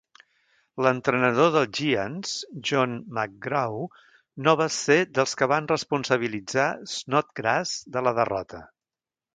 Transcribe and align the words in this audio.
L'entrenador 0.85 1.51
dels 1.55 1.75
Giants, 1.79 2.31
John 2.71 2.95
McGraw, 3.19 3.77
no 4.49 4.57
va 4.63 4.69
ser 4.79 4.99
dels 5.19 5.39
que 5.43 5.51
van 5.55 5.71
responsabilitzar 5.77 6.69
Snodgrass 6.97 7.81
de 7.99 8.07
la 8.09 8.19
derrota. 8.25 8.67